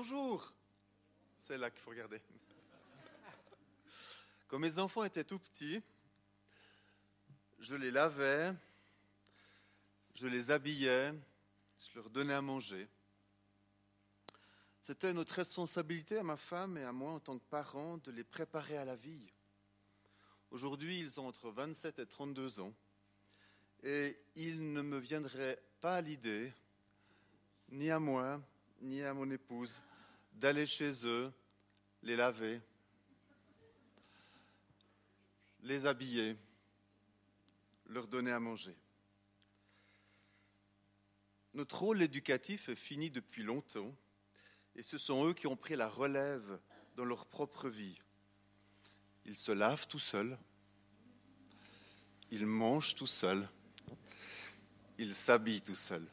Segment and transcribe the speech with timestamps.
[0.00, 0.52] Bonjour
[1.40, 2.20] C'est là qu'il faut regarder.
[4.46, 5.82] Quand mes enfants étaient tout petits,
[7.58, 8.54] je les lavais,
[10.14, 11.12] je les habillais,
[11.80, 12.86] je leur donnais à manger.
[14.84, 18.22] C'était notre responsabilité à ma femme et à moi en tant que parents de les
[18.22, 19.26] préparer à la vie.
[20.52, 22.72] Aujourd'hui, ils ont entre 27 et 32 ans
[23.82, 26.52] et il ne me viendrait pas à l'idée,
[27.70, 28.40] ni à moi,
[28.80, 29.80] ni à mon épouse,
[30.38, 31.32] d'aller chez eux,
[32.02, 32.60] les laver,
[35.62, 36.36] les habiller,
[37.86, 38.76] leur donner à manger.
[41.54, 43.92] Notre rôle éducatif est fini depuis longtemps
[44.76, 46.60] et ce sont eux qui ont pris la relève
[46.94, 47.98] dans leur propre vie.
[49.24, 50.38] Ils se lavent tout seuls,
[52.30, 53.48] ils mangent tout seuls,
[54.98, 56.08] ils s'habillent tout seuls.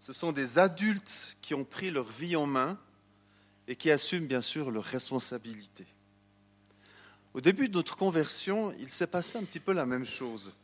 [0.00, 2.78] Ce sont des adultes qui ont pris leur vie en main
[3.68, 5.86] et qui assument bien sûr leurs responsabilités.
[7.34, 10.54] Au début de notre conversion, il s'est passé un petit peu la même chose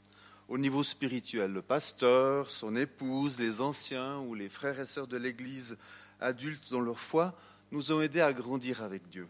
[0.48, 1.52] au niveau spirituel.
[1.52, 5.76] Le pasteur, son épouse, les anciens ou les frères et sœurs de l'Église
[6.18, 7.38] adultes dans leur foi
[7.72, 9.28] nous ont aidés à grandir avec Dieu.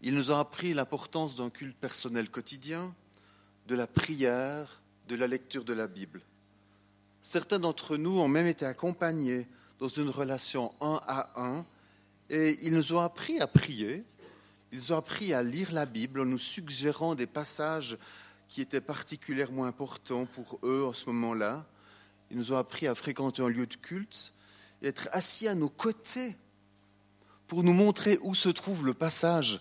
[0.00, 2.94] Ils nous ont appris l'importance d'un culte personnel quotidien,
[3.66, 6.22] de la prière, de la lecture de la Bible.
[7.22, 9.46] Certains d'entre nous ont même été accompagnés
[9.78, 11.64] dans une relation un à un
[12.28, 14.04] et ils nous ont appris à prier,
[14.72, 17.98] ils ont appris à lire la Bible en nous suggérant des passages
[18.48, 21.66] qui était particulièrement important pour eux en ce moment-là.
[22.30, 24.32] Ils nous ont appris à fréquenter un lieu de culte
[24.82, 26.36] et être assis à nos côtés
[27.48, 29.60] pour nous montrer où se trouve le passage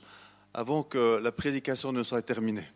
[0.54, 2.68] avant que la prédication ne soit terminée.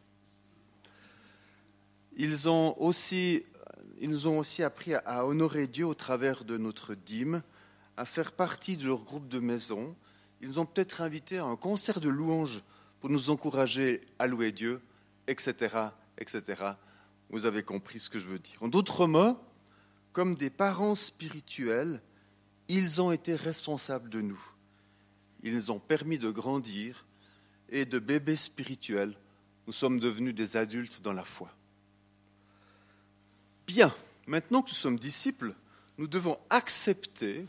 [2.16, 3.44] Ils, ont aussi,
[4.00, 7.42] ils nous ont aussi appris à honorer Dieu au travers de notre dîme,
[7.98, 9.96] à faire partie de leur groupe de maison.
[10.42, 12.64] Ils ont peut-être invités à un concert de louanges
[13.00, 14.82] pour nous encourager à louer Dieu,
[15.28, 15.76] etc.,
[16.18, 16.44] etc.
[17.30, 18.62] Vous avez compris ce que je veux dire.
[18.62, 19.38] En d'autres mots,
[20.12, 22.02] comme des parents spirituels,
[22.68, 24.42] ils ont été responsables de nous.
[25.44, 27.06] Ils nous ont permis de grandir
[27.70, 29.16] et de bébés spirituels,
[29.68, 31.50] nous sommes devenus des adultes dans la foi.
[33.68, 33.94] Bien,
[34.28, 35.54] maintenant que nous sommes disciples,
[35.98, 37.46] nous devons accepter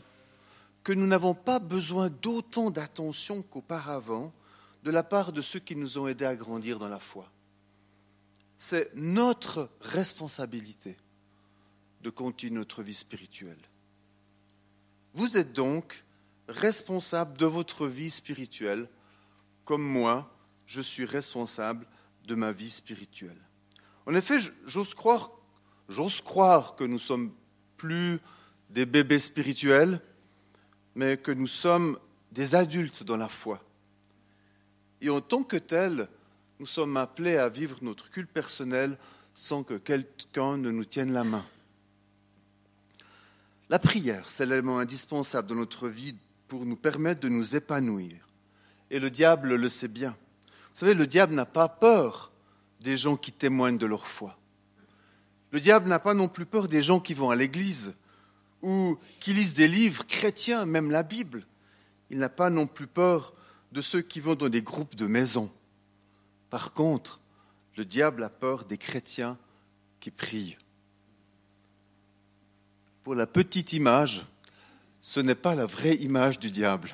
[0.83, 4.31] que nous n'avons pas besoin d'autant d'attention qu'auparavant
[4.83, 7.31] de la part de ceux qui nous ont aidés à grandir dans la foi
[8.57, 10.97] c'est notre responsabilité
[12.01, 13.59] de continuer notre vie spirituelle.
[15.13, 16.03] Vous êtes donc
[16.47, 18.89] responsable de votre vie spirituelle,
[19.63, 20.31] comme moi,
[20.67, 21.87] je suis responsable
[22.25, 23.39] de ma vie spirituelle.
[24.05, 25.31] En effet, j'ose croire,
[25.89, 27.31] j'ose croire que nous sommes
[27.77, 28.19] plus
[28.69, 30.01] des bébés spirituels,
[30.95, 31.99] mais que nous sommes
[32.31, 33.61] des adultes dans la foi.
[35.01, 36.07] Et en tant que tels,
[36.59, 38.97] nous sommes appelés à vivre notre culte personnel
[39.33, 41.45] sans que quelqu'un ne nous tienne la main.
[43.69, 46.15] La prière, c'est l'élément indispensable dans notre vie
[46.47, 48.25] pour nous permettre de nous épanouir.
[48.91, 50.15] Et le diable le sait bien.
[50.49, 52.31] Vous savez, le diable n'a pas peur
[52.79, 54.37] des gens qui témoignent de leur foi.
[55.55, 57.95] Le diable n'a pas non plus peur des gens qui vont à l'église
[58.61, 61.47] ou qui lisent des livres chrétiens, même la Bible.
[62.09, 63.33] Il n'a pas non plus peur
[63.71, 65.49] de ceux qui vont dans des groupes de maisons.
[66.49, 67.21] Par contre,
[67.77, 69.37] le diable a peur des chrétiens
[70.01, 70.57] qui prient.
[73.05, 74.25] Pour la petite image,
[74.99, 76.91] ce n'est pas la vraie image du diable.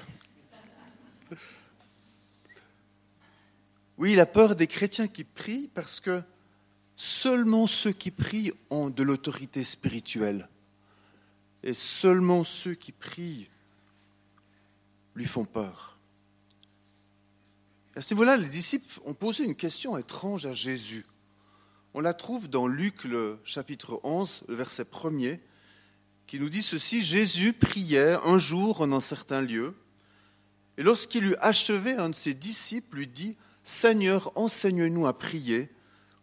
[3.98, 6.22] Oui, il a peur des chrétiens qui prient parce que
[7.02, 10.48] seulement ceux qui prient ont de l'autorité spirituelle.
[11.64, 13.50] Et seulement ceux qui prient
[15.16, 15.98] lui font peur.
[17.96, 21.08] À ce niveau-là, les disciples ont posé une question étrange à Jésus.
[21.96, 23.08] On la trouve dans Luc,
[23.44, 25.40] chapitre 11, le verset 1er,
[26.28, 29.76] qui nous dit ceci Jésus priait un jour en un certain lieu,
[30.78, 35.70] et lorsqu'il eut achevé, un de ses disciples lui dit Seigneur, enseigne-nous à prier,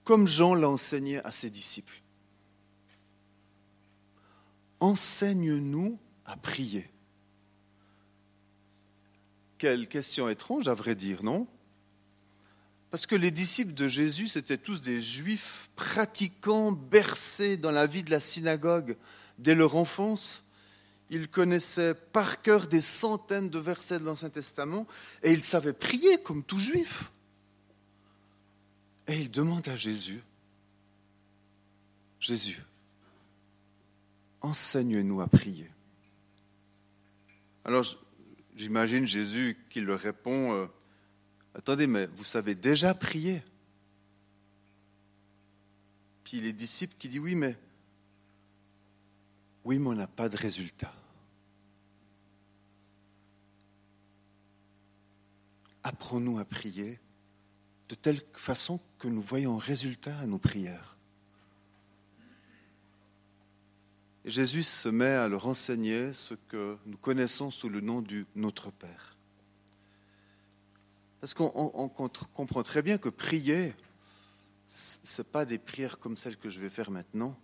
[0.08, 2.00] comme Jean l'a enseigné à ses disciples.
[4.81, 6.90] Enseigne-nous à prier.
[9.58, 11.46] Quelle question étrange, à vrai dire, non?
[12.90, 18.02] Parce que les disciples de Jésus, c'était tous des juifs pratiquants, bercés dans la vie
[18.02, 18.96] de la synagogue
[19.37, 20.46] dès leur enfance.
[21.11, 24.87] Ils connaissaient par cœur des centaines de versets de l'Ancien Testament
[25.22, 27.12] et ils savaient prier comme tout juif.
[29.08, 30.22] Et ils demandent à Jésus,
[32.20, 32.62] Jésus,
[34.43, 35.70] enseigne-nous à prier.
[37.64, 37.84] Alors
[38.55, 40.66] j'imagine Jésus qui leur répond, euh,
[41.55, 43.43] attendez, mais vous savez déjà prier?
[46.25, 47.56] Puis les disciples qui disent, oui, mais
[49.64, 50.93] oui, mais on n'a pas de résultat.
[55.82, 57.00] Apprends-nous à prier
[57.88, 60.96] de telle façon que nous voyons résultat à nos prières.
[64.25, 68.26] Et Jésus se met à leur enseigner ce que nous connaissons sous le nom du
[68.35, 69.17] Notre Père.
[71.20, 73.75] Parce qu'on comprend très bien que prier,
[74.67, 77.37] ce n'est pas des prières comme celles que je vais faire maintenant.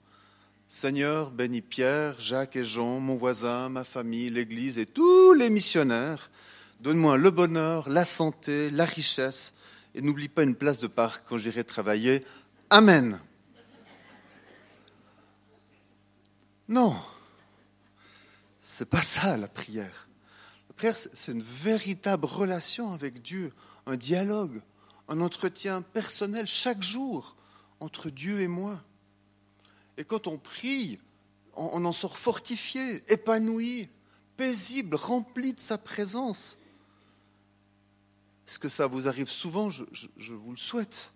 [0.68, 6.30] Seigneur, bénis Pierre, Jacques et Jean, mon voisin, ma famille, l'Église et tous les missionnaires.
[6.80, 9.54] Donne-moi le bonheur, la santé, la richesse,
[9.94, 12.24] et n'oublie pas une place de parc quand j'irai travailler.
[12.70, 13.20] Amen.
[16.68, 16.96] Non,
[18.60, 20.08] c'est pas ça la prière.
[20.68, 23.52] La prière, c'est une véritable relation avec Dieu,
[23.86, 24.62] un dialogue,
[25.08, 27.36] un entretien personnel chaque jour
[27.80, 28.82] entre Dieu et moi.
[29.98, 30.98] Et quand on prie,
[31.54, 33.90] on en sort fortifié, épanoui,
[34.36, 36.58] paisible, rempli de sa présence.
[38.46, 41.12] Est-ce que ça vous arrive souvent je, vous le souhaite.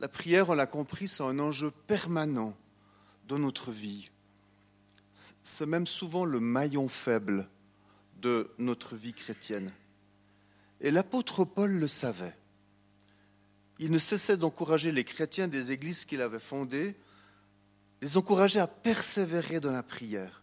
[0.00, 2.56] La prière, on l'a compris, c'est un enjeu permanent
[3.26, 4.10] dans notre vie.
[5.12, 7.48] C'est même souvent le maillon faible
[8.20, 9.72] de notre vie chrétienne.
[10.80, 12.36] Et l'apôtre Paul le savait.
[13.78, 16.96] Il ne cessait d'encourager les chrétiens des églises qu'il avait fondées,
[18.02, 20.42] les encourager à persévérer dans la prière.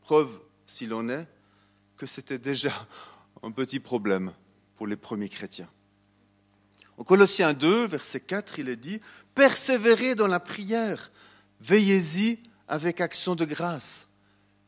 [0.00, 1.28] Preuve, s'il en est,
[1.96, 2.72] que c'était déjà
[3.44, 4.32] un petit problème
[4.76, 5.68] pour les premiers chrétiens.
[6.96, 9.00] En Colossiens 2, verset 4, il est dit,
[9.34, 11.10] Persévérez dans la prière,
[11.60, 12.38] veillez-y
[12.68, 14.08] avec action de grâce.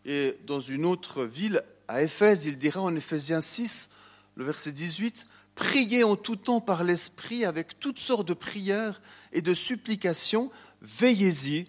[0.05, 3.91] Et dans une autre ville, à Éphèse, il dira en Éphésiens 6,
[4.35, 9.01] le verset 18, Priez en tout temps par l'Esprit avec toutes sortes de prières
[9.33, 10.51] et de supplications,
[10.83, 11.67] veillez-y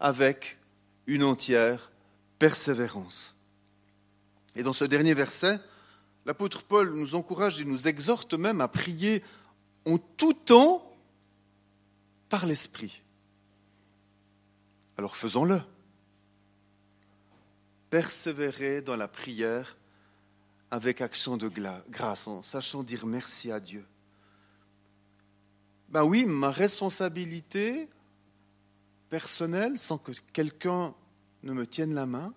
[0.00, 0.58] avec
[1.06, 1.92] une entière
[2.40, 3.36] persévérance.
[4.56, 5.60] Et dans ce dernier verset,
[6.26, 9.22] l'apôtre Paul nous encourage et nous exhorte même à prier
[9.86, 10.86] en tout temps
[12.28, 13.02] par l'Esprit.
[14.96, 15.60] Alors faisons-le.
[17.90, 19.76] Persévérer dans la prière
[20.70, 21.50] avec action de
[21.88, 23.84] grâce, en sachant dire merci à Dieu.
[25.88, 27.88] Ben oui, ma responsabilité
[29.08, 30.94] personnelle, sans que quelqu'un
[31.42, 32.32] ne me tienne la main,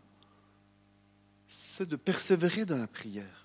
[1.48, 3.43] c'est de persévérer dans la prière.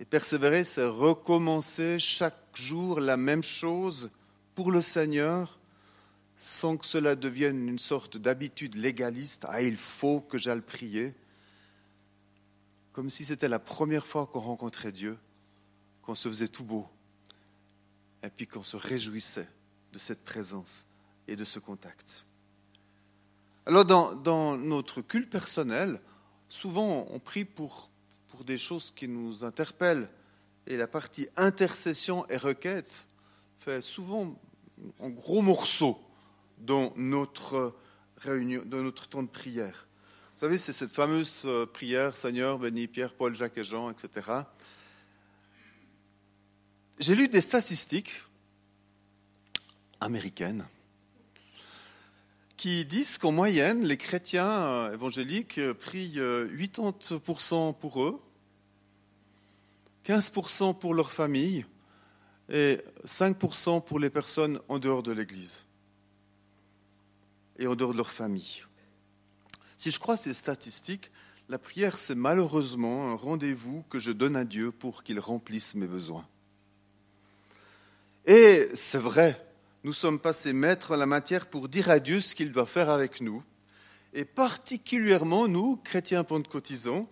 [0.00, 4.10] Et persévérer, c'est recommencer chaque jour la même chose
[4.54, 5.58] pour le Seigneur,
[6.36, 9.46] sans que cela devienne une sorte d'habitude légaliste.
[9.48, 11.14] Ah, il faut que j'aille prier
[12.94, 15.18] comme si c'était la première fois qu'on rencontrait Dieu,
[16.02, 16.88] qu'on se faisait tout beau,
[18.22, 19.48] et puis qu'on se réjouissait
[19.92, 20.86] de cette présence
[21.26, 22.24] et de ce contact.
[23.66, 26.00] Alors dans, dans notre culte personnel,
[26.48, 27.90] souvent on prie pour,
[28.34, 30.08] pour des choses qui nous interpellent,
[30.66, 33.06] et la partie intercession et requête
[33.58, 34.36] fait souvent
[35.00, 36.00] un gros morceau
[36.58, 37.76] dans notre
[38.16, 39.86] réunion, dans notre temps de prière.
[40.34, 44.42] Vous savez, c'est cette fameuse euh, prière, Seigneur, bénis Pierre, Paul, Jacques et Jean, etc.
[46.98, 48.12] J'ai lu des statistiques
[50.00, 50.66] américaines
[52.64, 58.18] qui disent qu'en moyenne, les chrétiens euh, évangéliques euh, prient 80% pour eux,
[60.06, 61.66] 15% pour leur famille
[62.48, 65.66] et 5% pour les personnes en dehors de l'Église
[67.58, 68.62] et en dehors de leur famille.
[69.76, 71.10] Si je crois ces statistiques,
[71.50, 75.86] la prière, c'est malheureusement un rendez-vous que je donne à Dieu pour qu'il remplisse mes
[75.86, 76.26] besoins.
[78.24, 79.43] Et c'est vrai,
[79.84, 82.90] nous sommes passés maîtres en la matière pour dire à Dieu ce qu'il doit faire
[82.90, 83.42] avec nous.
[84.12, 87.08] Et particulièrement, nous, chrétiens pentecôtisants,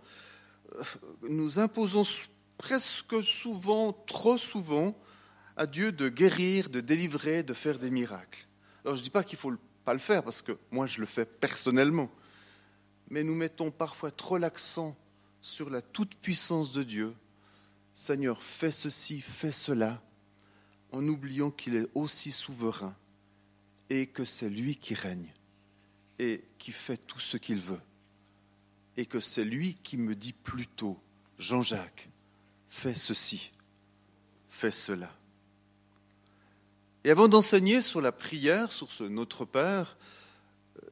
[0.74, 0.82] euh,
[1.28, 2.04] nous imposons
[2.58, 4.98] presque souvent, trop souvent,
[5.56, 8.48] à Dieu de guérir, de délivrer, de faire des miracles.
[8.84, 9.52] Alors je ne dis pas qu'il ne faut
[9.84, 12.10] pas le faire, parce que moi je le fais personnellement
[13.12, 14.96] mais nous mettons parfois trop l'accent
[15.42, 17.14] sur la toute-puissance de Dieu.
[17.92, 20.02] Seigneur, fais ceci, fais cela,
[20.92, 22.94] en oubliant qu'il est aussi souverain
[23.90, 25.32] et que c'est lui qui règne
[26.18, 27.80] et qui fait tout ce qu'il veut.
[28.96, 30.98] Et que c'est lui qui me dit plutôt,
[31.38, 32.10] Jean-Jacques,
[32.68, 33.52] fais ceci,
[34.48, 35.10] fais cela.
[37.04, 39.96] Et avant d'enseigner sur la prière, sur ce Notre Père,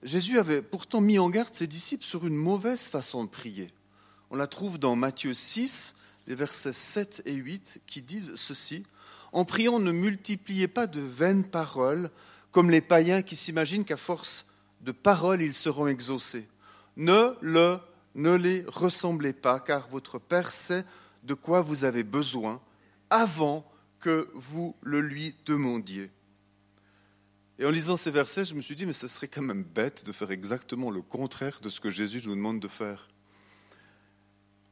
[0.03, 3.73] Jésus avait pourtant mis en garde ses disciples sur une mauvaise façon de prier.
[4.31, 5.95] On la trouve dans Matthieu 6,
[6.27, 8.85] les versets 7 et 8, qui disent ceci.
[9.33, 12.11] En priant, ne multipliez pas de vaines paroles,
[12.53, 14.47] comme les païens qui s'imaginent qu'à force
[14.81, 16.49] de paroles, ils seront exaucés.
[16.97, 17.79] Ne le,
[18.15, 20.85] ne les ressemblez pas, car votre Père sait
[21.23, 22.61] de quoi vous avez besoin
[23.11, 23.71] avant
[24.01, 26.11] que vous le lui demandiez.
[27.59, 30.07] Et en lisant ces versets, je me suis dit, mais ce serait quand même bête
[30.07, 33.09] de faire exactement le contraire de ce que Jésus nous demande de faire.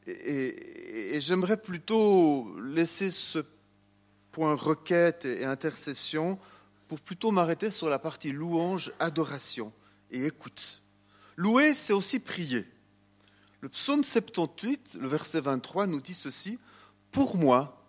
[0.06, 3.40] Et, et j'aimerais plutôt laisser ce
[4.44, 6.38] requête et intercession
[6.88, 9.72] pour plutôt m'arrêter sur la partie louange, adoration
[10.10, 10.82] et écoute.
[11.36, 12.66] Louer, c'est aussi prier.
[13.60, 16.58] Le psaume 78, le verset 23, nous dit ceci,
[17.10, 17.84] Pour moi,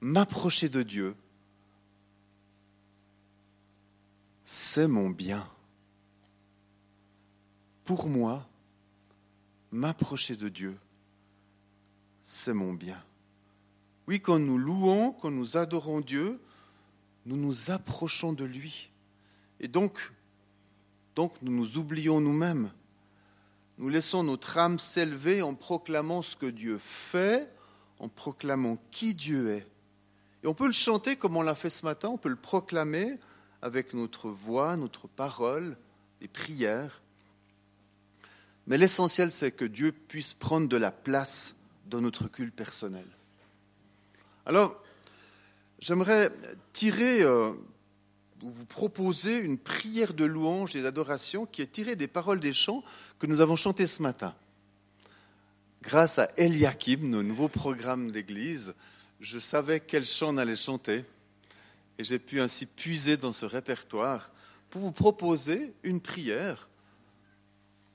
[0.00, 1.14] m'approcher de Dieu,
[4.44, 5.48] c'est mon bien.
[7.84, 8.46] Pour moi,
[9.70, 10.76] m'approcher de Dieu,
[12.22, 13.02] c'est mon bien.
[14.08, 16.40] Oui, quand nous louons, quand nous adorons Dieu,
[17.26, 18.90] nous nous approchons de lui.
[19.60, 20.10] Et donc,
[21.42, 22.72] nous nous oublions nous-mêmes.
[23.76, 27.52] Nous laissons notre âme s'élever en proclamant ce que Dieu fait,
[27.98, 29.66] en proclamant qui Dieu est.
[30.42, 33.18] Et on peut le chanter comme on l'a fait ce matin, on peut le proclamer
[33.60, 35.76] avec notre voix, notre parole,
[36.22, 37.02] les prières.
[38.66, 43.04] Mais l'essentiel, c'est que Dieu puisse prendre de la place dans notre culte personnel.
[44.48, 44.82] Alors,
[45.78, 46.32] j'aimerais
[46.72, 47.52] tirer, euh,
[48.40, 52.82] vous proposer une prière de louange et d'adoration qui est tirée des paroles des chants
[53.18, 54.34] que nous avons chantés ce matin.
[55.82, 58.74] Grâce à Eliakim, nos nouveaux programmes d'église,
[59.20, 61.04] je savais quel chant on allait chanter
[61.98, 64.30] et j'ai pu ainsi puiser dans ce répertoire
[64.70, 66.70] pour vous proposer une prière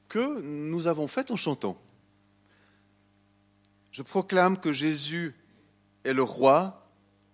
[0.08, 1.82] que nous avons faite en chantant.
[3.92, 5.34] Je proclame que Jésus
[6.04, 6.90] est le roi,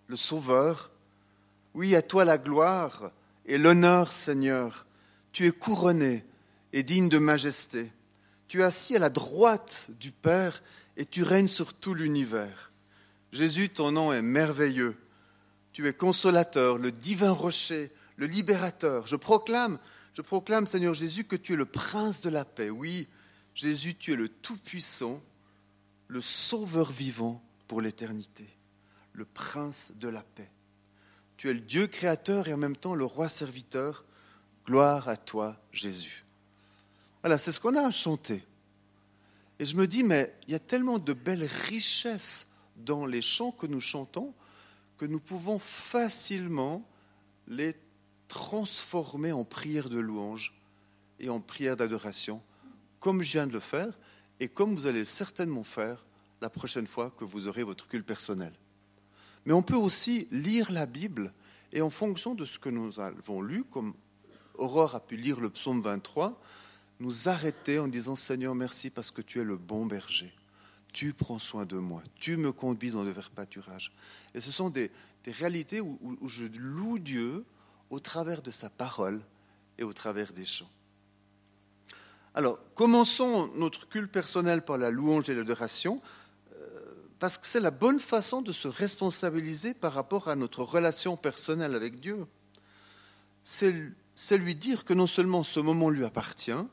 [0.06, 0.90] le sauveur.
[1.74, 3.12] Oui, à toi la gloire
[3.46, 4.86] et l'honneur, Seigneur.
[5.32, 6.24] Tu es couronné
[6.72, 7.92] et digne de majesté.
[8.48, 10.62] Tu es assis à la droite du Père
[10.96, 12.72] et tu règnes sur tout l'univers.
[13.32, 14.96] Jésus, ton nom est merveilleux.
[15.72, 19.06] Tu es consolateur, le divin rocher, le libérateur.
[19.06, 19.78] Je proclame,
[20.14, 22.70] je proclame, Seigneur Jésus, que tu es le prince de la paix.
[22.70, 23.06] Oui,
[23.54, 25.22] Jésus, tu es le Tout-Puissant
[26.10, 28.46] le Sauveur vivant pour l'éternité,
[29.20, 30.50] le Prince de la paix.
[31.36, 34.06] Tu es le Dieu créateur et en même temps le roi serviteur.
[34.64, 36.24] Gloire à toi, Jésus.
[37.22, 38.42] Voilà, c'est ce qu'on a à chanter.
[39.58, 42.46] Et je me dis, mais il y a tellement de belles richesses
[42.76, 44.32] dans les chants que nous chantons
[44.96, 46.88] que nous pouvons facilement
[47.46, 47.74] les
[48.28, 50.54] transformer en prière de louange
[51.18, 52.40] et en prière d'adoration,
[53.00, 53.98] comme je viens de le faire,
[54.40, 56.06] et comme vous allez certainement faire
[56.40, 58.54] la prochaine fois que vous aurez votre culte personnel.
[59.44, 61.32] Mais on peut aussi lire la Bible
[61.72, 63.94] et en fonction de ce que nous avons lu, comme
[64.54, 66.40] Aurore a pu lire le psaume 23,
[66.98, 70.32] nous arrêter en disant Seigneur, merci parce que tu es le bon berger.
[70.92, 73.92] Tu prends soin de moi, tu me conduis dans le vert pâturage.
[74.34, 74.90] Et ce sont des,
[75.24, 77.44] réalités où je loue Dieu
[77.90, 79.20] au travers de sa parole
[79.78, 80.70] et au travers des chants.
[82.34, 86.00] Alors, commençons notre culte personnel par la louange et l'adoration,
[87.20, 91.74] parce que c'est la bonne façon de se responsabiliser par rapport à notre relation personnelle
[91.74, 92.26] avec Dieu.
[93.44, 96.64] C'est lui dire que non seulement ce moment lui appartient,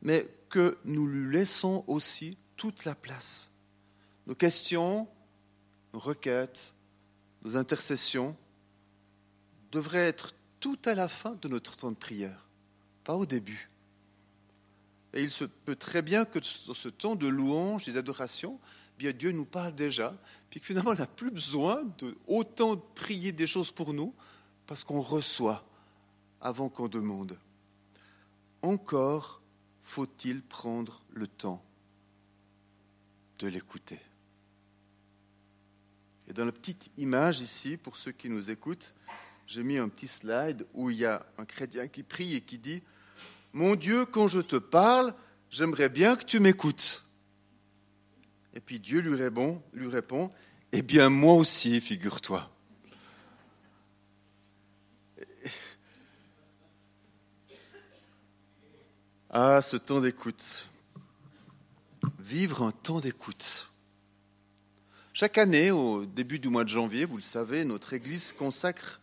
[0.00, 3.50] mais que nous lui laissons aussi toute la place.
[4.28, 5.08] Nos questions,
[5.92, 6.72] nos requêtes,
[7.42, 8.36] nos intercessions
[9.72, 12.48] devraient être tout à la fin de notre temps de prière,
[13.02, 13.68] pas au début.
[15.14, 16.38] Et il se peut très bien que
[16.68, 18.60] dans ce temps de louange et d'adoration,
[18.98, 20.16] Dieu nous parle déjà,
[20.50, 22.14] puis que finalement on n'a plus besoin de
[22.94, 24.14] prier des choses pour nous,
[24.66, 25.64] parce qu'on reçoit
[26.40, 27.38] avant qu'on demande.
[28.62, 29.42] Encore
[29.82, 31.62] faut-il prendre le temps
[33.38, 34.00] de l'écouter.
[36.26, 38.94] Et dans la petite image ici, pour ceux qui nous écoutent,
[39.46, 42.58] j'ai mis un petit slide où il y a un chrétien qui prie et qui
[42.58, 42.82] dit
[43.54, 45.14] mon Dieu, quand je te parle,
[45.48, 47.03] j'aimerais bien que tu m'écoutes.
[48.54, 50.30] Et puis Dieu lui répond, lui répond
[50.72, 52.50] Eh bien, moi aussi, figure-toi.
[59.28, 60.68] Ah, ce temps d'écoute.
[62.20, 63.72] Vivre un temps d'écoute.
[65.12, 69.00] Chaque année, au début du mois de janvier, vous le savez, notre Église consacre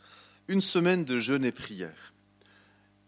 [0.47, 2.13] une semaine de jeûne et prière.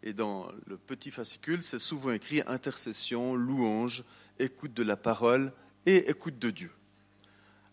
[0.04, 4.04] Et dans le petit fascicule, c'est souvent écrit intercession, louange,
[4.40, 5.54] écoute de la parole
[5.86, 6.72] et écoute de Dieu.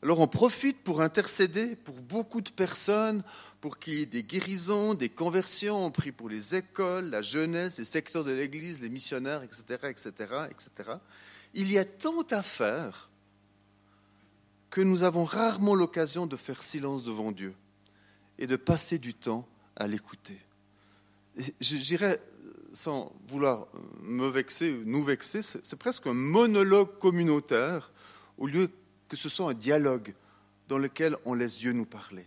[0.02, 3.22] Alors on profite pour intercéder pour beaucoup de personnes,
[3.60, 5.84] pour qu'il y ait des guérisons, des conversions.
[5.84, 10.12] On prie pour les écoles, la jeunesse, les secteurs de l'Église, les missionnaires, etc., etc.,
[10.50, 10.90] etc.
[11.52, 13.10] Il y a tant à faire
[14.70, 17.54] que nous avons rarement l'occasion de faire silence devant Dieu
[18.38, 20.38] et de passer du temps à l'écouter.
[21.60, 22.22] Je dirais,
[22.72, 23.66] sans vouloir
[24.02, 27.92] me vexer, nous vexer, c'est presque un monologue communautaire
[28.40, 28.70] au lieu
[29.08, 30.14] que ce soit un dialogue
[30.66, 32.26] dans lequel on laisse Dieu nous parler.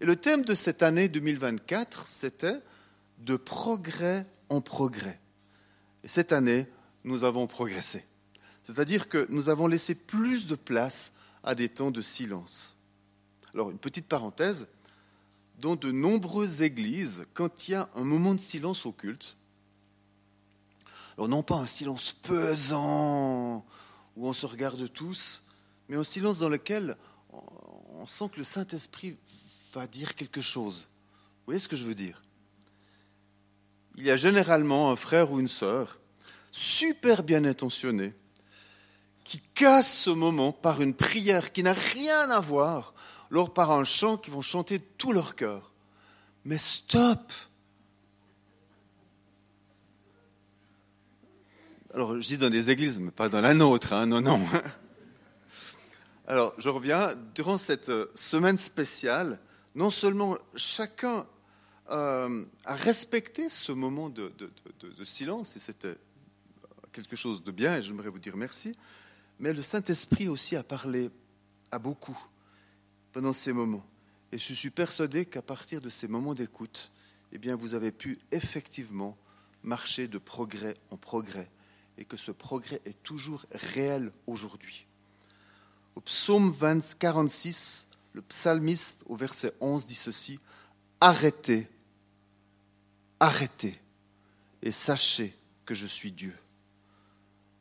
[0.00, 2.60] Et le thème de cette année 2024, c'était
[3.18, 5.20] de progrès en progrès.
[6.02, 6.66] Et cette année,
[7.04, 8.04] nous avons progressé.
[8.62, 12.76] C'est-à-dire que nous avons laissé plus de place à des temps de silence.
[13.54, 14.68] Alors, une petite parenthèse,
[15.58, 19.36] dans de nombreuses églises, quand il y a un moment de silence au culte,
[21.16, 23.66] alors non pas un silence pesant,
[24.16, 25.42] où on se regarde tous,
[25.88, 26.96] mais un silence dans lequel
[27.32, 29.16] on sent que le Saint-Esprit
[29.72, 30.88] va dire quelque chose.
[30.90, 32.22] Vous voyez ce que je veux dire?
[33.96, 35.98] Il y a généralement un frère ou une sœur
[36.52, 38.14] super bien intentionné
[39.24, 42.94] qui casse ce moment par une prière qui n'a rien à voir,
[43.30, 45.72] alors par un chant qu'ils vont chanter tout leur cœur.
[46.44, 47.32] Mais stop
[51.92, 54.40] Alors, je dis dans des églises, mais pas dans la nôtre, hein, non, non.
[56.28, 59.40] Alors, je reviens, durant cette euh, semaine spéciale,
[59.74, 61.26] non seulement chacun
[61.90, 64.32] euh, a respecté ce moment de,
[64.80, 65.96] de silence, et c'était
[66.92, 68.76] quelque chose de bien, et j'aimerais vous dire merci,
[69.40, 71.10] mais le Saint-Esprit aussi a parlé
[71.72, 72.18] à beaucoup
[73.12, 73.84] pendant ces moments.
[74.30, 76.92] Et je suis persuadé qu'à partir de ces moments d'écoute,
[77.32, 79.18] eh bien, vous avez pu effectivement
[79.64, 81.50] marcher de progrès en progrès,
[82.00, 84.86] et que ce progrès est toujours réel aujourd'hui.
[85.94, 90.40] Au psaume 20, 46, le psalmiste au verset 11 dit ceci,
[91.00, 91.68] Arrêtez,
[93.20, 93.78] arrêtez
[94.62, 95.36] et sachez
[95.66, 96.36] que je suis Dieu.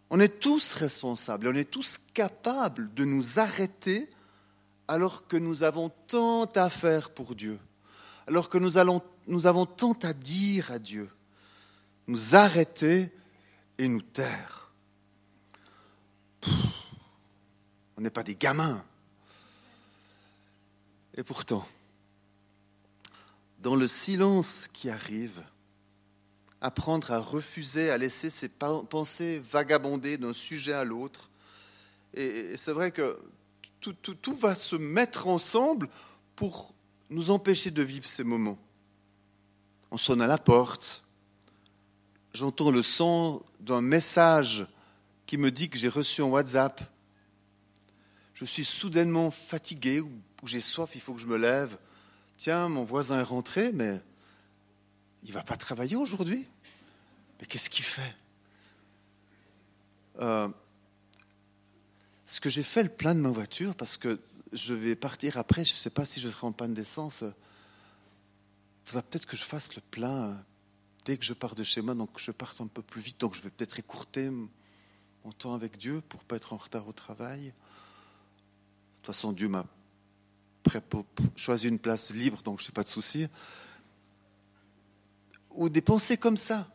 [0.09, 4.09] On est tous responsables, on est tous capables de nous arrêter
[4.87, 7.59] alors que nous avons tant à faire pour Dieu,
[8.25, 8.71] alors que nous,
[9.27, 11.09] nous avons tant à dire à Dieu.
[12.07, 13.11] Nous arrêter
[13.79, 14.71] et nous taire.
[17.97, 18.83] On n'est pas des gamins.
[21.15, 21.65] Et pourtant,
[23.59, 25.41] dans le silence qui arrive,
[26.61, 31.29] apprendre à refuser, à laisser ses pensées vagabonder d'un sujet à l'autre.
[32.13, 33.17] Et c'est vrai que
[33.79, 35.87] tout, tout, va se mettre ensemble
[36.35, 36.73] pour
[37.09, 38.59] nous empêcher de vivre ces moments.
[39.89, 41.05] On sonne à la porte,
[42.39, 44.65] j'entends le son d'un message
[45.25, 46.81] qui me dit que j'ai reçu un WhatsApp
[48.39, 50.09] je suis soudainement fatigué ou
[50.45, 51.77] j'ai soif, il faut que je me lève.
[52.37, 53.99] Tiens, mon voisin est rentré, mais
[55.23, 56.47] il ne va pas travailler aujourd'hui.
[57.37, 58.15] Mais qu'est-ce qu'il fait?
[60.21, 60.47] Euh,
[62.29, 64.21] Est-ce que j'ai fait le plein de ma voiture parce que
[64.53, 67.23] je vais partir après, je ne sais pas si je serai en panne d'essence.
[67.23, 67.33] Il
[68.85, 70.41] faudra peut-être que je fasse le plein
[71.09, 73.33] dès que je pars de chez moi, donc je parte un peu plus vite, donc
[73.33, 77.45] je vais peut-être écourter mon temps avec Dieu pour pas être en retard au travail.
[77.45, 77.51] De
[79.01, 79.65] toute façon, Dieu m'a
[81.35, 83.25] choisi une place libre, donc je n'ai pas de souci.
[85.49, 86.69] Ou des pensées comme ça.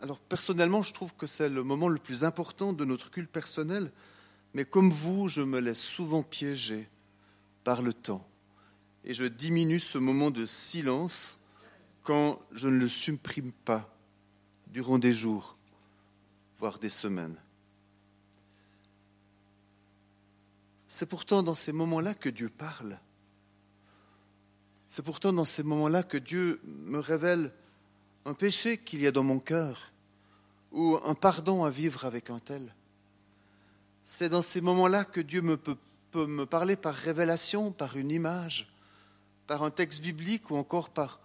[0.00, 3.92] Alors personnellement, je trouve que c'est le moment le plus important de notre culte personnel,
[4.54, 6.88] mais comme vous, je me laisse souvent piéger
[7.62, 8.28] par le temps.
[9.04, 11.38] Et je diminue ce moment de silence
[12.02, 13.94] quand je ne le supprime pas
[14.68, 15.56] durant des jours,
[16.58, 17.36] voire des semaines.
[20.88, 22.98] C'est pourtant dans ces moments-là que Dieu parle.
[24.88, 27.52] C'est pourtant dans ces moments-là que Dieu me révèle
[28.26, 29.90] un péché qu'il y a dans mon cœur
[30.70, 32.74] ou un pardon à vivre avec un tel.
[34.04, 38.70] C'est dans ces moments-là que Dieu peut, me parler par révélation, par une image,
[39.46, 41.20] par un texte biblique ou encore par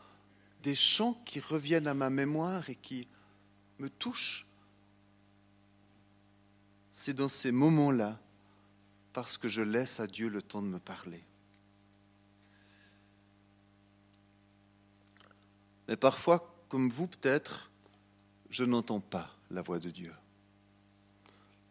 [0.67, 3.07] des chants qui reviennent à ma mémoire et qui
[3.79, 4.45] me touchent.
[6.91, 8.19] C'est dans ces moments-là
[9.13, 11.23] parce que je laisse à Dieu le temps de me parler.
[15.87, 17.71] Mais parfois, comme vous peut-être,
[18.49, 20.13] je n'entends pas la voix de Dieu.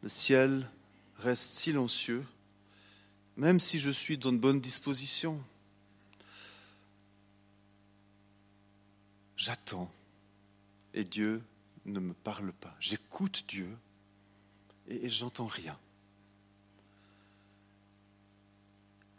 [0.05, 0.71] Le ciel
[1.19, 2.25] reste silencieux,
[3.37, 5.39] même si je suis dans de bonnes dispositions.
[9.37, 9.91] J'attends
[10.95, 11.43] et Dieu
[11.85, 12.75] ne me parle pas.
[12.81, 13.69] J'écoute Dieu
[14.89, 15.79] et, j'entends rien.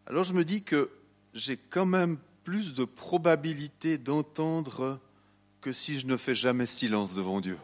[0.06, 0.90] Alors je me dis que
[1.34, 5.00] j'ai quand même plus de probabilité d'entendre
[5.62, 7.58] que si je ne fais jamais silence devant Dieu.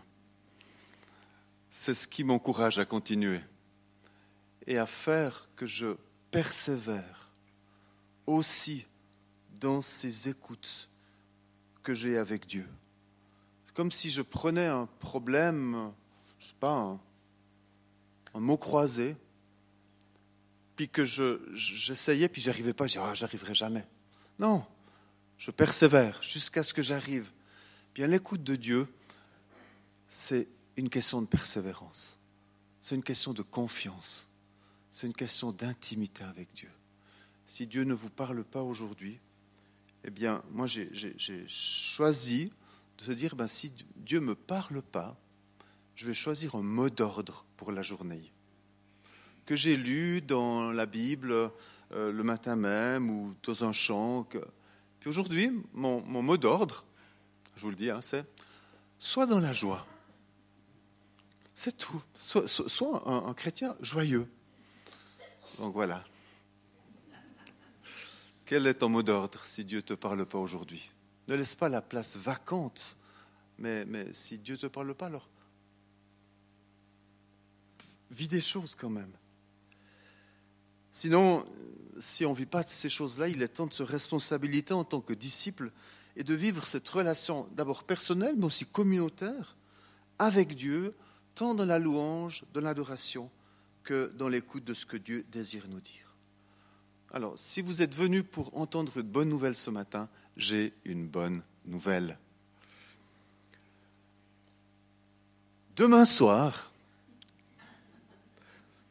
[1.70, 3.40] C'est ce qui m'encourage à continuer
[4.68, 5.96] et à faire que je
[6.32, 7.32] persévère
[8.28, 8.86] aussi
[9.60, 10.90] dans ces écoutes
[11.84, 12.68] que j'ai avec Dieu.
[13.66, 15.92] C'est comme si je prenais un problème,
[16.40, 17.00] je sais pas,
[18.34, 19.16] un, mot croisé,
[20.76, 23.86] puis que je, j'essayais, puis j'arrivais pas, je disais, ah, j'arriverai jamais.
[24.40, 24.66] Non,
[25.38, 27.32] je persévère jusqu'à ce que j'arrive.
[27.94, 28.88] Bien, l'écoute de Dieu,
[30.10, 32.18] c'est une question de persévérance.
[32.82, 34.28] C'est une question de confiance.
[34.90, 36.72] C'est une question d'intimité avec Dieu.
[37.46, 39.20] Si Dieu ne vous parle pas aujourd'hui,
[40.06, 40.90] eh bien, moi, j'ai,
[41.48, 42.52] choisi
[42.98, 45.16] de se dire, ben, si Dieu ne me parle pas,
[45.96, 48.34] je vais choisir un mot d'ordre pour la journée
[49.46, 54.28] que j'ai lu dans la Bible euh, le matin même ou dans un chant.
[55.00, 56.86] Puis aujourd'hui, mon, mot d'ordre,
[57.56, 58.26] je vous le dis, hein, c'est
[59.00, 59.86] sois dans la joie.
[61.56, 62.02] C'est tout.
[62.16, 64.28] Sois, un, chrétien joyeux.
[65.60, 66.04] Donc voilà.
[68.46, 70.92] Quel est ton mot d'ordre si Dieu ne te parle pas aujourd'hui?
[71.28, 72.98] Ne laisse pas la place vacante.
[73.58, 75.30] Mais, si Dieu ne te parle pas, alors
[78.12, 79.12] vis des choses quand même.
[80.92, 81.46] Sinon,
[82.00, 85.02] si on ne vit pas ces choses-là, il est temps de se responsabiliser en tant
[85.02, 85.72] que disciple
[86.16, 89.58] et de vivre cette relation d'abord personnelle, mais aussi communautaire
[90.20, 90.94] avec Dieu,
[91.34, 93.32] tant dans la louange, dans l'adoration,
[93.84, 96.13] que dans l'écoute de ce que Dieu désire nous dire.
[97.16, 101.44] Alors, si vous êtes venu pour entendre une bonne nouvelle ce matin, j'ai une bonne
[101.64, 102.18] nouvelle.
[105.76, 106.72] Demain soir,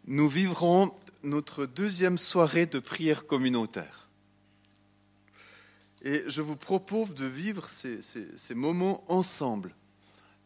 [0.07, 4.09] nous vivrons notre deuxième soirée de prière communautaire.
[6.03, 9.75] Et je vous propose de vivre ces, moments ensemble,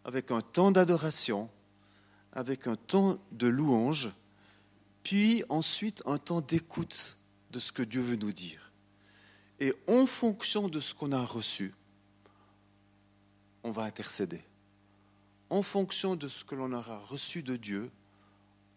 [0.06, 1.50] avec un temps d'adoration,
[2.32, 4.08] avec un temps de louange,
[5.02, 7.18] puis ensuite un temps d'écoute
[7.50, 8.72] de ce que Dieu veut nous dire.
[9.60, 11.74] Et en fonction de ce qu'on a reçu,
[13.62, 14.42] on va intercéder.
[15.48, 17.90] En fonction de ce que l'on aura reçu de Dieu,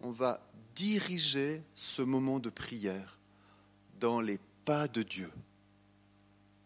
[0.01, 0.41] on va
[0.75, 3.19] diriger ce moment de prière
[3.99, 5.31] dans les pas de Dieu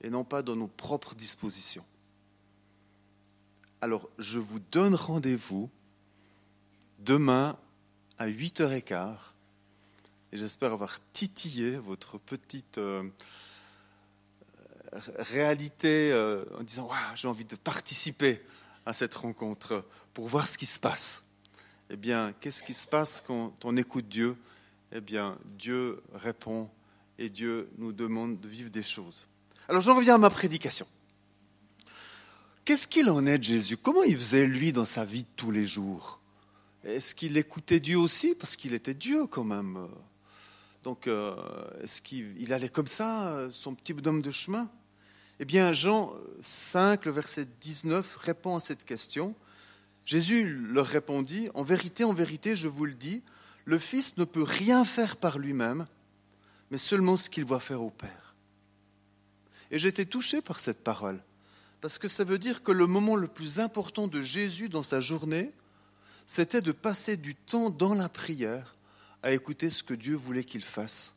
[0.01, 1.85] et non pas dans nos propres dispositions.
[3.81, 5.69] Alors, je vous donne rendez-vous
[6.99, 7.57] demain
[8.17, 9.32] à 8h15
[10.33, 13.03] et j'espère avoir titillé votre petite euh,
[15.19, 18.41] réalité euh, en disant j'ai envie de participer
[18.85, 21.23] à cette rencontre pour voir ce qui se passe
[21.89, 24.35] eh bien, qu'est-ce qui se passe quand on écoute Dieu?
[24.91, 26.67] Eh bien, Dieu répond
[27.19, 29.27] et Dieu nous demande de vivre des choses.
[29.67, 30.87] Alors, j'en reviens à ma prédication.
[32.65, 33.77] Qu'est-ce qu'il en est de Jésus?
[33.77, 36.19] Comment il faisait, lui, dans sa vie de tous les jours?
[36.83, 38.33] Est-ce qu'il écoutait Dieu aussi?
[38.33, 39.87] Parce qu'il était Dieu, quand même.
[40.83, 41.35] Donc, euh,
[41.81, 44.69] est-ce qu'il allait comme ça, son petit bonhomme de chemin?
[45.39, 49.33] Eh bien, Jean 5, le verset 19, répond à cette question.
[50.05, 53.23] Jésus leur répondit, En vérité, en vérité, je vous le dis,
[53.65, 55.87] le Fils ne peut rien faire par lui-même,
[56.69, 58.35] mais seulement ce qu'il voit faire au Père.
[59.71, 61.23] Et été touché par cette parole,
[61.81, 64.99] parce que ça veut dire que le moment le plus important de Jésus dans sa
[64.99, 65.51] journée,
[66.27, 68.75] c'était de passer du temps dans la prière
[69.23, 71.15] à écouter ce que Dieu voulait qu'il fasse,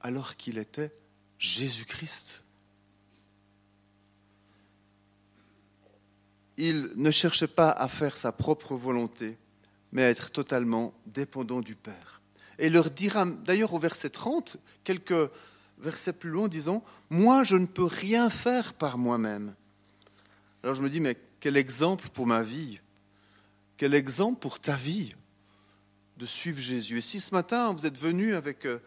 [0.00, 0.92] alors qu'il était
[1.38, 2.44] Jésus-Christ.
[6.58, 9.38] il ne cherchait pas à faire sa propre volonté,
[9.92, 12.20] mais à être totalement dépendant du Père.
[12.58, 15.30] Et il leur dira, d'ailleurs au verset 30, quelques
[15.78, 19.54] versets plus loin, disant, Moi je ne peux rien faire par moi-même.
[20.62, 22.80] Alors je me dis, mais quel exemple pour ma vie,
[23.76, 25.14] quel exemple pour ta vie?
[26.18, 26.98] De suivre Jésus.
[26.98, 28.80] Et si ce matin vous êtes venu avec euh,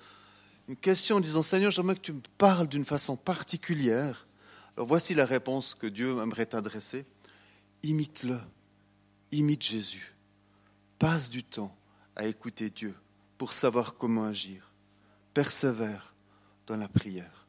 [0.67, 4.27] une question en disant, Seigneur, j'aimerais que tu me parles d'une façon particulière,
[4.75, 7.05] alors voici la réponse que Dieu aimerait t'adresser
[7.83, 8.39] imite-le,
[9.31, 10.13] imite Jésus.
[10.99, 11.75] Passe du temps
[12.15, 12.93] à écouter Dieu
[13.37, 14.71] pour savoir comment agir.
[15.33, 16.13] Persévère
[16.67, 17.47] dans la prière.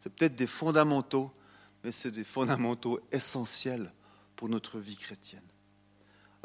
[0.00, 1.32] C'est peut-être des fondamentaux,
[1.82, 3.92] mais c'est des fondamentaux essentiels
[4.36, 5.40] pour notre vie chrétienne.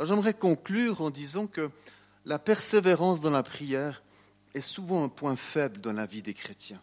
[0.02, 1.70] J'aimerais conclure en disant que
[2.26, 4.04] la persévérance dans la prière
[4.54, 6.82] est souvent un point faible dans la vie des chrétiens.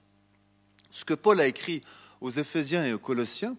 [0.91, 1.83] Ce que Paul a écrit
[2.21, 3.57] aux Éphésiens et aux Colossiens,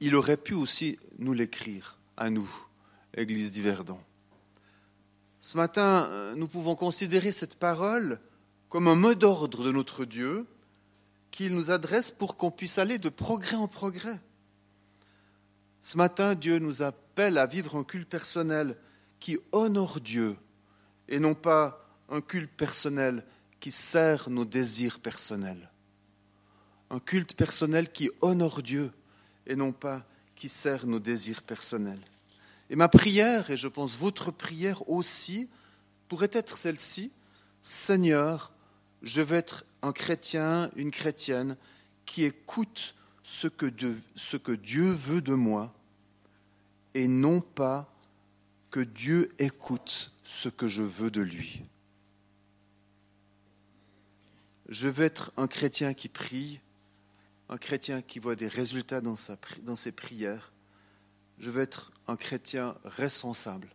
[0.00, 2.50] il aurait pu aussi nous l'écrire à nous,
[3.16, 4.00] Église d'Yverdon.
[5.40, 8.20] Ce matin, nous pouvons considérer cette parole
[8.68, 10.46] comme un mot d'ordre de notre Dieu
[11.30, 14.18] qu'il nous adresse pour qu'on puisse aller de progrès en progrès.
[15.80, 18.76] Ce matin, Dieu nous appelle à vivre un culte personnel
[19.18, 20.36] qui honore Dieu
[21.10, 23.24] et non pas un culte personnel
[23.60, 25.70] qui sert nos désirs personnels.
[26.88, 28.90] Un culte personnel qui honore Dieu
[29.46, 32.00] et non pas qui sert nos désirs personnels.
[32.70, 35.48] Et ma prière, et je pense votre prière aussi,
[36.08, 37.12] pourrait être celle-ci,
[37.62, 38.52] Seigneur,
[39.02, 41.56] je veux être un chrétien, une chrétienne
[42.06, 45.74] qui écoute ce que, Dieu, veut de moi
[46.94, 47.92] et non pas
[48.70, 51.62] que Dieu écoute ce que je veux de lui.
[54.68, 56.60] Je veux être un chrétien qui prie,
[57.48, 60.52] un chrétien qui voit des résultats dans, ses prières.
[61.38, 63.68] Je veux être un chrétien responsable.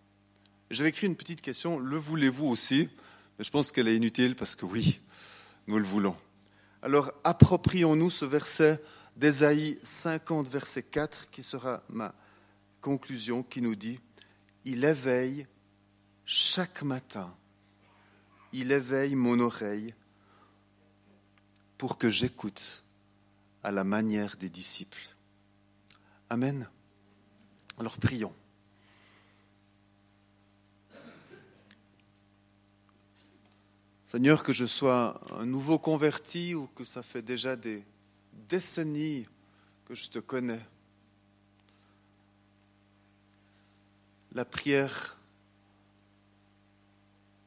[0.72, 2.90] J'avais écrit une petite question, le voulez-vous aussi?
[3.38, 5.02] Mais je pense qu'elle est inutile parce que oui,
[5.68, 6.16] nous le voulons.
[6.82, 8.82] Alors approprions-nous ce verset
[9.18, 12.16] d'Ésaïe 50, verset 4, qui sera ma
[12.80, 14.00] conclusion, qui nous dit,
[14.66, 15.48] Il éveille
[16.26, 17.36] chaque matin,
[18.52, 19.94] il éveille mon oreille
[21.78, 22.84] pour que j'écoute
[23.64, 25.16] à la manière des disciples.
[26.30, 26.68] Amen.
[27.78, 28.34] Alors prions.
[34.06, 37.84] Seigneur, que je sois un nouveau converti ou que ça fait déjà des
[38.48, 39.28] décennies
[39.86, 40.62] que je te connais.
[44.36, 45.16] La prière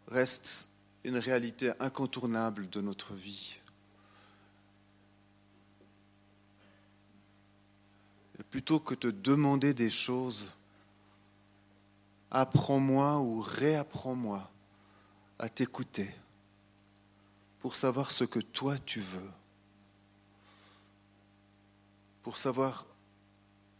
[0.06, 0.70] reste
[1.04, 3.56] une réalité incontournable de notre vie.
[8.38, 10.54] Et plutôt que de demander des choses,
[12.30, 14.50] apprends-moi ou réapprends-moi
[15.38, 16.10] à t'écouter
[17.60, 19.30] pour savoir ce que toi tu veux,
[22.22, 22.86] pour savoir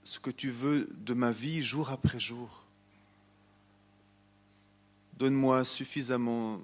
[0.05, 2.68] ce que tu veux de ma vie jour après jour.
[5.19, 6.61] Donne-moi suffisamment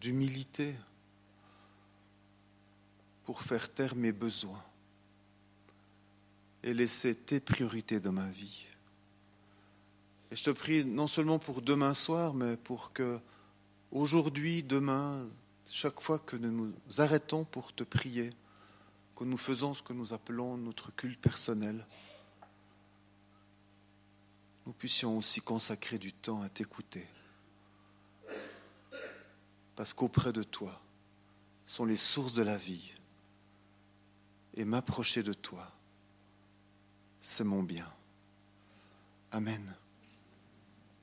[0.00, 0.76] d'humilité
[3.24, 4.62] pour faire taire mes besoins
[6.62, 8.68] et laisser tes priorités dans ma vie.
[10.30, 13.18] Et je te prie non seulement pour demain soir, mais pour que
[13.90, 15.28] aujourd'hui, demain,
[15.68, 18.30] chaque fois que nous nous arrêtons pour te prier,
[19.16, 21.84] que nous faisons ce que nous appelons notre culte personnel,
[24.64, 27.04] nous puissions aussi consacrer du temps à t'écouter.
[29.76, 30.80] Parce qu'auprès de toi
[31.66, 32.92] sont les sources de la vie.
[34.54, 35.72] Et m'approcher de toi,
[37.20, 37.90] c'est mon bien.
[39.32, 39.74] Amen.